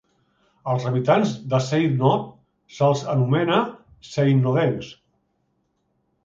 Als 0.71 0.85
habitants 0.91 1.33
de 1.51 1.59
Seynod 1.65 2.23
se'ls 2.77 3.05
anomena 3.17 3.61
seinodencs. 4.13 4.91